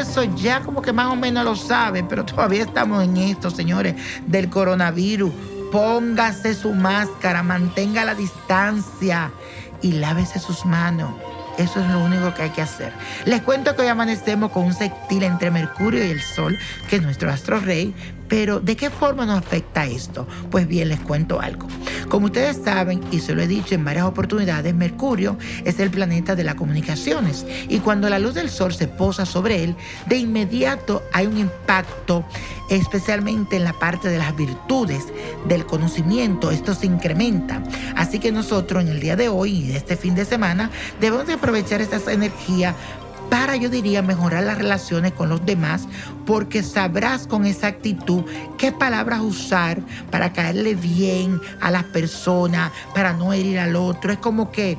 eso 0.00 0.24
ya 0.24 0.60
como 0.60 0.82
que 0.82 0.92
más 0.92 1.06
o 1.06 1.16
menos 1.16 1.44
lo 1.44 1.54
sabe, 1.54 2.02
pero 2.02 2.24
todavía 2.24 2.62
estamos 2.62 3.04
en 3.04 3.16
esto, 3.16 3.50
señores, 3.50 3.94
del 4.26 4.48
coronavirus. 4.48 5.32
Póngase 5.70 6.54
su 6.54 6.72
máscara, 6.72 7.42
mantenga 7.42 8.04
la 8.04 8.14
distancia 8.14 9.30
y 9.82 9.92
lávese 9.92 10.38
sus 10.38 10.64
manos. 10.64 11.10
Eso 11.58 11.80
es 11.80 11.90
lo 11.90 12.00
único 12.00 12.32
que 12.34 12.42
hay 12.42 12.50
que 12.50 12.62
hacer. 12.62 12.92
Les 13.24 13.42
cuento 13.42 13.76
que 13.76 13.82
hoy 13.82 13.88
amanecemos 13.88 14.50
con 14.50 14.64
un 14.64 14.72
sextil 14.72 15.22
entre 15.22 15.50
Mercurio 15.50 16.04
y 16.04 16.10
el 16.10 16.22
Sol, 16.22 16.58
que 16.88 16.96
es 16.96 17.02
nuestro 17.02 17.30
astro 17.30 17.60
rey, 17.60 17.94
pero 18.30 18.60
¿de 18.60 18.76
qué 18.76 18.90
forma 18.90 19.26
nos 19.26 19.38
afecta 19.38 19.84
esto? 19.84 20.26
Pues 20.50 20.66
bien, 20.68 20.88
les 20.88 21.00
cuento 21.00 21.40
algo. 21.40 21.66
Como 22.08 22.26
ustedes 22.26 22.60
saben, 22.64 23.02
y 23.10 23.18
se 23.18 23.34
lo 23.34 23.42
he 23.42 23.48
dicho 23.48 23.74
en 23.74 23.84
varias 23.84 24.06
oportunidades, 24.06 24.72
Mercurio 24.72 25.36
es 25.64 25.80
el 25.80 25.90
planeta 25.90 26.36
de 26.36 26.44
las 26.44 26.54
comunicaciones 26.54 27.44
y 27.68 27.80
cuando 27.80 28.08
la 28.08 28.20
luz 28.20 28.34
del 28.34 28.48
sol 28.48 28.72
se 28.72 28.86
posa 28.86 29.26
sobre 29.26 29.64
él, 29.64 29.76
de 30.06 30.16
inmediato 30.16 31.02
hay 31.12 31.26
un 31.26 31.38
impacto, 31.38 32.24
especialmente 32.70 33.56
en 33.56 33.64
la 33.64 33.72
parte 33.72 34.08
de 34.08 34.18
las 34.18 34.34
virtudes, 34.36 35.06
del 35.48 35.66
conocimiento, 35.66 36.52
esto 36.52 36.72
se 36.72 36.86
incrementa. 36.86 37.62
Así 37.96 38.20
que 38.20 38.30
nosotros 38.30 38.82
en 38.84 38.90
el 38.90 39.00
día 39.00 39.16
de 39.16 39.28
hoy 39.28 39.50
y 39.50 39.72
este 39.72 39.96
fin 39.96 40.14
de 40.14 40.24
semana 40.24 40.70
debemos 41.00 41.26
de 41.26 41.32
aprovechar 41.32 41.80
esta 41.80 42.12
energía 42.12 42.76
para, 43.30 43.56
yo 43.56 43.70
diría, 43.70 44.02
mejorar 44.02 44.44
las 44.44 44.58
relaciones 44.58 45.12
con 45.12 45.28
los 45.28 45.46
demás, 45.46 45.86
porque 46.26 46.62
sabrás 46.62 47.26
con 47.26 47.46
exactitud 47.46 48.24
qué 48.58 48.72
palabras 48.72 49.20
usar 49.20 49.80
para 50.10 50.32
caerle 50.32 50.74
bien 50.74 51.40
a 51.60 51.70
las 51.70 51.84
personas, 51.84 52.72
para 52.94 53.12
no 53.12 53.32
herir 53.32 53.60
al 53.60 53.76
otro. 53.76 54.12
Es 54.12 54.18
como 54.18 54.50
que 54.50 54.76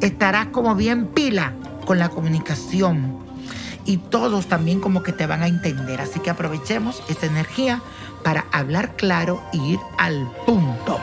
estarás 0.00 0.48
como 0.48 0.74
bien 0.74 1.06
pila 1.06 1.52
con 1.86 1.98
la 1.98 2.10
comunicación 2.10 3.16
y 3.86 3.96
todos 3.96 4.46
también 4.46 4.80
como 4.80 5.02
que 5.02 5.12
te 5.12 5.26
van 5.26 5.42
a 5.42 5.46
entender. 5.46 6.00
Así 6.00 6.20
que 6.20 6.30
aprovechemos 6.30 7.02
esta 7.08 7.26
energía 7.26 7.80
para 8.22 8.44
hablar 8.52 8.96
claro 8.96 9.42
y 9.52 9.72
ir 9.72 9.78
al 9.98 10.28
punto. 10.44 10.98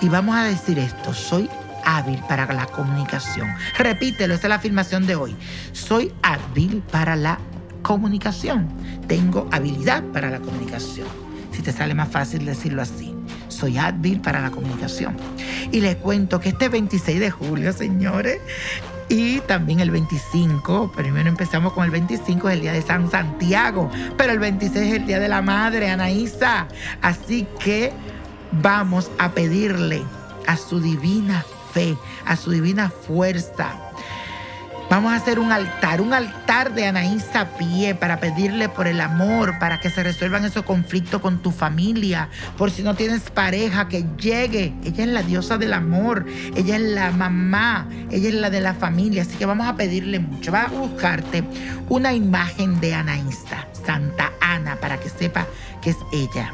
Y 0.00 0.08
vamos 0.08 0.36
a 0.36 0.44
decir 0.44 0.78
esto, 0.78 1.14
soy 1.14 1.48
hábil 1.88 2.20
para 2.28 2.52
la 2.52 2.66
comunicación. 2.66 3.48
Repítelo, 3.78 4.34
esta 4.34 4.46
es 4.46 4.50
la 4.50 4.56
afirmación 4.56 5.06
de 5.06 5.16
hoy. 5.16 5.34
Soy 5.72 6.12
hábil 6.22 6.82
para 6.92 7.16
la 7.16 7.38
comunicación. 7.82 8.68
Tengo 9.06 9.48
habilidad 9.50 10.04
para 10.12 10.28
la 10.28 10.38
comunicación. 10.38 11.08
Si 11.50 11.62
te 11.62 11.72
sale 11.72 11.94
más 11.94 12.10
fácil 12.10 12.44
decirlo 12.44 12.82
así. 12.82 13.14
Soy 13.48 13.78
hábil 13.78 14.20
para 14.20 14.40
la 14.40 14.50
comunicación. 14.50 15.16
Y 15.72 15.80
les 15.80 15.96
cuento 15.96 16.40
que 16.40 16.50
este 16.50 16.68
26 16.68 17.20
de 17.20 17.30
julio, 17.30 17.72
señores, 17.72 18.38
y 19.08 19.40
también 19.40 19.80
el 19.80 19.90
25, 19.90 20.92
primero 20.92 21.30
empezamos 21.30 21.72
con 21.72 21.84
el 21.84 21.90
25, 21.90 22.50
es 22.50 22.54
el 22.56 22.60
día 22.60 22.72
de 22.72 22.82
San 22.82 23.10
Santiago, 23.10 23.90
pero 24.18 24.34
el 24.34 24.38
26 24.38 24.76
es 24.76 24.94
el 24.98 25.06
día 25.06 25.18
de 25.18 25.28
la 25.28 25.40
Madre, 25.40 25.90
Anaísa. 25.90 26.68
Así 27.00 27.46
que 27.58 27.94
vamos 28.60 29.10
a 29.18 29.30
pedirle 29.30 30.02
a 30.46 30.58
su 30.58 30.80
divina 30.80 31.42
a 32.24 32.36
su 32.36 32.50
divina 32.50 32.90
fuerza. 32.90 33.88
Vamos 34.90 35.12
a 35.12 35.16
hacer 35.16 35.38
un 35.38 35.52
altar, 35.52 36.00
un 36.00 36.14
altar 36.14 36.74
de 36.74 36.86
Anaísa 36.86 37.50
pie 37.58 37.94
para 37.94 38.20
pedirle 38.20 38.70
por 38.70 38.86
el 38.86 39.02
amor, 39.02 39.58
para 39.58 39.80
que 39.80 39.90
se 39.90 40.02
resuelvan 40.02 40.46
esos 40.46 40.64
conflictos 40.64 41.20
con 41.20 41.42
tu 41.42 41.50
familia, 41.50 42.30
por 42.56 42.70
si 42.70 42.82
no 42.82 42.94
tienes 42.94 43.28
pareja, 43.28 43.88
que 43.88 44.06
llegue. 44.16 44.72
Ella 44.82 45.04
es 45.04 45.10
la 45.10 45.22
diosa 45.22 45.58
del 45.58 45.74
amor, 45.74 46.24
ella 46.56 46.76
es 46.76 46.82
la 46.82 47.10
mamá, 47.10 47.86
ella 48.10 48.28
es 48.30 48.34
la 48.34 48.48
de 48.48 48.62
la 48.62 48.72
familia, 48.72 49.22
así 49.22 49.36
que 49.36 49.44
vamos 49.44 49.68
a 49.68 49.76
pedirle 49.76 50.20
mucho. 50.20 50.52
Va 50.52 50.62
a 50.62 50.68
buscarte 50.68 51.44
una 51.90 52.14
imagen 52.14 52.80
de 52.80 52.94
Anaísa, 52.94 53.68
Santa 53.84 54.32
Ana, 54.40 54.76
para 54.76 54.98
que 54.98 55.10
sepa 55.10 55.46
que 55.82 55.90
es 55.90 55.98
ella. 56.14 56.50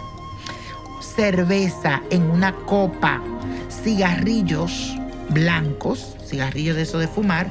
Cerveza 1.01 2.03
en 2.11 2.23
una 2.23 2.53
copa, 2.53 3.23
cigarrillos 3.85 4.97
blancos, 5.31 6.17
cigarrillos 6.27 6.77
de 6.77 6.83
eso 6.83 6.99
de 6.99 7.09
fumar, 7.09 7.49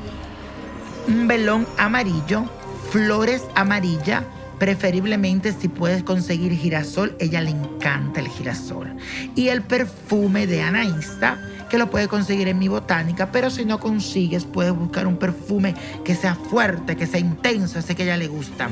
un 1.08 1.28
velón 1.28 1.68
amarillo, 1.78 2.46
flores 2.92 3.44
amarillas, 3.56 4.24
preferiblemente 4.60 5.52
si 5.52 5.68
puedes 5.68 6.04
conseguir 6.04 6.54
girasol, 6.54 7.16
ella 7.20 7.42
le 7.42 7.52
encanta 7.52 8.20
el 8.20 8.28
girasol. 8.28 8.96
Y 9.36 9.50
el 9.50 9.62
perfume 9.62 10.48
de 10.48 10.62
Anaísta, 10.62 11.38
que 11.70 11.78
lo 11.78 11.90
puedes 11.90 12.08
conseguir 12.08 12.48
en 12.48 12.60
mi 12.60 12.68
botánica, 12.68 13.32
pero 13.32 13.50
si 13.50 13.66
no 13.66 13.80
consigues, 13.80 14.46
puedes 14.46 14.74
buscar 14.74 15.08
un 15.08 15.18
perfume 15.18 15.76
que 16.06 16.16
sea 16.16 16.36
fuerte, 16.36 16.96
que 16.96 17.08
sea 17.08 17.20
intenso, 17.20 17.80
ese 17.80 17.96
que 17.96 18.04
a 18.04 18.06
ella 18.06 18.18
le 18.18 18.28
gusta. 18.28 18.70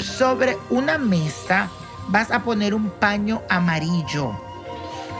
Sobre 0.00 0.56
una 0.70 0.98
mesa 0.98 1.68
vas 2.08 2.30
a 2.30 2.42
poner 2.42 2.74
un 2.74 2.90
paño 2.90 3.42
amarillo 3.48 4.34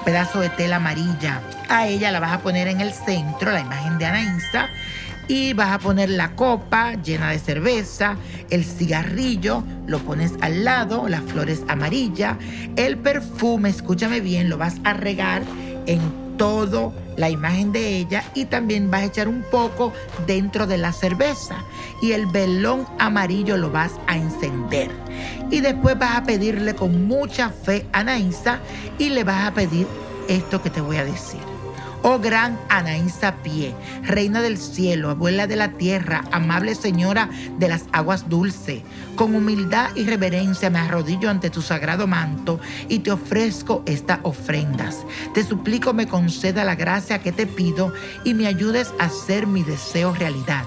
pedazo 0.04 0.40
de 0.40 0.48
tela 0.50 0.76
amarilla. 0.76 1.40
A 1.72 1.88
ella 1.88 2.12
la 2.12 2.20
vas 2.20 2.32
a 2.32 2.40
poner 2.40 2.68
en 2.68 2.82
el 2.82 2.92
centro, 2.92 3.50
la 3.50 3.60
imagen 3.60 3.96
de 3.96 4.04
Anaísa, 4.04 4.68
y 5.26 5.54
vas 5.54 5.70
a 5.70 5.78
poner 5.78 6.10
la 6.10 6.36
copa 6.36 6.92
llena 7.02 7.30
de 7.30 7.38
cerveza, 7.38 8.16
el 8.50 8.62
cigarrillo, 8.62 9.64
lo 9.86 9.98
pones 10.00 10.34
al 10.42 10.64
lado, 10.64 11.08
las 11.08 11.22
flores 11.22 11.62
amarillas, 11.68 12.36
el 12.76 12.98
perfume, 12.98 13.70
escúchame 13.70 14.20
bien, 14.20 14.50
lo 14.50 14.58
vas 14.58 14.74
a 14.84 14.92
regar 14.92 15.44
en 15.86 16.36
todo 16.36 16.92
la 17.16 17.30
imagen 17.30 17.72
de 17.72 17.96
ella 17.96 18.22
y 18.34 18.44
también 18.44 18.90
vas 18.90 19.00
a 19.00 19.06
echar 19.06 19.28
un 19.28 19.42
poco 19.50 19.94
dentro 20.26 20.66
de 20.66 20.76
la 20.76 20.92
cerveza 20.92 21.56
y 22.02 22.12
el 22.12 22.26
velón 22.26 22.86
amarillo 22.98 23.56
lo 23.56 23.70
vas 23.70 23.92
a 24.06 24.18
encender. 24.18 24.90
Y 25.50 25.60
después 25.60 25.98
vas 25.98 26.18
a 26.18 26.24
pedirle 26.24 26.74
con 26.74 27.06
mucha 27.06 27.48
fe 27.48 27.86
a 27.94 28.00
Anaísa 28.00 28.60
y 28.98 29.08
le 29.08 29.24
vas 29.24 29.48
a 29.48 29.54
pedir 29.54 29.86
esto 30.28 30.62
que 30.62 30.68
te 30.68 30.82
voy 30.82 30.98
a 30.98 31.04
decir. 31.06 31.51
Oh 32.04 32.18
gran 32.18 32.58
Anaísa 32.68 33.36
Pie, 33.44 33.72
reina 34.02 34.42
del 34.42 34.58
cielo, 34.58 35.08
abuela 35.08 35.46
de 35.46 35.54
la 35.54 35.68
tierra, 35.74 36.24
amable 36.32 36.74
señora 36.74 37.30
de 37.58 37.68
las 37.68 37.84
aguas 37.92 38.28
dulces, 38.28 38.82
con 39.14 39.36
humildad 39.36 39.90
y 39.94 40.04
reverencia 40.04 40.68
me 40.68 40.80
arrodillo 40.80 41.30
ante 41.30 41.48
tu 41.48 41.62
sagrado 41.62 42.08
manto 42.08 42.58
y 42.88 43.00
te 43.00 43.12
ofrezco 43.12 43.84
estas 43.86 44.18
ofrendas. 44.24 45.06
Te 45.32 45.44
suplico 45.44 45.92
me 45.92 46.08
conceda 46.08 46.64
la 46.64 46.74
gracia 46.74 47.22
que 47.22 47.30
te 47.30 47.46
pido 47.46 47.92
y 48.24 48.34
me 48.34 48.48
ayudes 48.48 48.92
a 48.98 49.04
hacer 49.04 49.46
mi 49.46 49.62
deseo 49.62 50.12
realidad. 50.12 50.64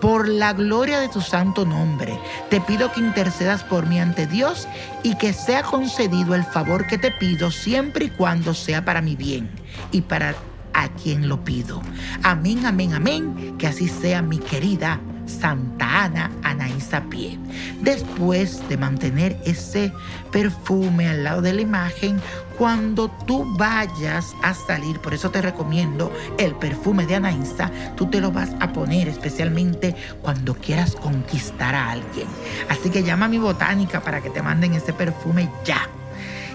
Por 0.00 0.26
la 0.26 0.52
gloria 0.52 0.98
de 0.98 1.08
tu 1.08 1.20
santo 1.20 1.64
nombre, 1.64 2.18
te 2.50 2.60
pido 2.60 2.90
que 2.90 2.98
intercedas 2.98 3.62
por 3.62 3.86
mí 3.86 4.00
ante 4.00 4.26
Dios 4.26 4.66
y 5.04 5.16
que 5.16 5.32
sea 5.32 5.62
concedido 5.62 6.34
el 6.34 6.42
favor 6.42 6.88
que 6.88 6.98
te 6.98 7.12
pido 7.12 7.52
siempre 7.52 8.06
y 8.06 8.10
cuando 8.10 8.52
sea 8.52 8.84
para 8.84 9.00
mi 9.00 9.14
bien 9.14 9.48
y 9.92 10.00
para 10.00 10.34
a 10.74 10.88
quien 10.88 11.28
lo 11.28 11.44
pido. 11.44 11.82
Amén, 12.22 12.66
amén, 12.66 12.94
amén. 12.94 13.56
Que 13.58 13.66
así 13.66 13.88
sea 13.88 14.22
mi 14.22 14.38
querida 14.38 15.00
Santa 15.26 16.04
Ana 16.04 16.30
Anaísa 16.42 17.02
Pie. 17.08 17.38
Después 17.80 18.66
de 18.68 18.76
mantener 18.76 19.36
ese 19.44 19.92
perfume 20.30 21.08
al 21.08 21.24
lado 21.24 21.42
de 21.42 21.52
la 21.52 21.60
imagen, 21.60 22.20
cuando 22.58 23.08
tú 23.26 23.44
vayas 23.56 24.34
a 24.42 24.54
salir, 24.54 25.00
por 25.00 25.14
eso 25.14 25.30
te 25.30 25.42
recomiendo 25.42 26.12
el 26.38 26.54
perfume 26.54 27.06
de 27.06 27.16
Anaísa, 27.16 27.70
tú 27.96 28.06
te 28.06 28.20
lo 28.20 28.30
vas 28.30 28.50
a 28.60 28.72
poner 28.72 29.08
especialmente 29.08 29.96
cuando 30.20 30.54
quieras 30.54 30.94
conquistar 30.94 31.74
a 31.74 31.90
alguien. 31.90 32.28
Así 32.68 32.90
que 32.90 33.02
llama 33.02 33.26
a 33.26 33.28
mi 33.28 33.38
botánica 33.38 34.00
para 34.00 34.20
que 34.20 34.30
te 34.30 34.42
manden 34.42 34.74
ese 34.74 34.92
perfume 34.92 35.48
ya. 35.64 35.88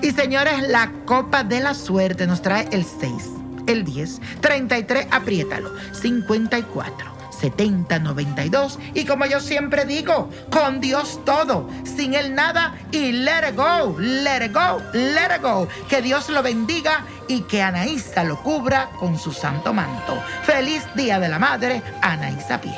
Y 0.01 0.11
señores, 0.11 0.67
la 0.67 0.91
copa 1.05 1.43
de 1.43 1.59
la 1.59 1.73
suerte 1.73 2.27
nos 2.27 2.41
trae 2.41 2.67
el 2.71 2.85
6 2.85 3.37
el 3.67 3.83
10, 3.83 4.21
33, 4.41 5.07
apriétalo, 5.11 5.73
54. 5.93 7.17
70, 7.37 7.99
92 7.99 8.79
y 8.93 9.05
como 9.05 9.25
yo 9.25 9.39
siempre 9.39 9.85
digo, 9.85 10.29
con 10.49 10.81
Dios 10.81 11.19
todo, 11.25 11.69
sin 11.83 12.13
Él 12.13 12.33
nada 12.35 12.75
y 12.91 13.11
let 13.11 13.49
it 13.49 13.55
go, 13.55 13.95
let 13.99 14.45
it 14.45 14.53
go, 14.53 14.81
let 14.93 15.35
it 15.35 15.41
go. 15.41 15.67
Que 15.89 16.01
Dios 16.01 16.29
lo 16.29 16.41
bendiga 16.41 17.05
y 17.27 17.41
que 17.41 17.61
Anaísa 17.61 18.23
lo 18.23 18.41
cubra 18.41 18.89
con 18.99 19.17
su 19.17 19.31
santo 19.31 19.73
manto. 19.73 20.21
Feliz 20.43 20.83
Día 20.95 21.19
de 21.19 21.29
la 21.29 21.39
Madre, 21.39 21.81
Anaísa 22.01 22.59
Pie. 22.59 22.73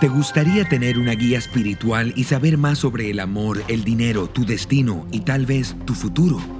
¿Te 0.00 0.08
gustaría 0.08 0.64
tener 0.64 0.98
una 0.98 1.12
guía 1.12 1.36
espiritual 1.36 2.14
y 2.16 2.24
saber 2.24 2.56
más 2.56 2.78
sobre 2.78 3.10
el 3.10 3.20
amor, 3.20 3.62
el 3.68 3.84
dinero, 3.84 4.28
tu 4.28 4.46
destino 4.46 5.06
y 5.10 5.20
tal 5.20 5.44
vez 5.44 5.76
tu 5.84 5.94
futuro? 5.94 6.59